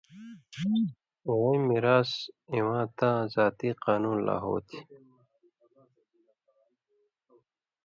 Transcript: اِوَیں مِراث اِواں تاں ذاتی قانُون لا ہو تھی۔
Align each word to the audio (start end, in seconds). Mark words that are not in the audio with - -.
اِوَیں 1.27 1.61
مِراث 1.67 2.11
اِواں 2.53 2.85
تاں 2.97 3.19
ذاتی 3.33 3.69
قانُون 3.83 4.17
لا 4.27 4.35
ہو 4.43 4.55
تھی۔ 4.67 4.79